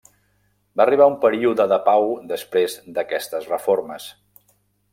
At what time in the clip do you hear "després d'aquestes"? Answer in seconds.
2.31-3.49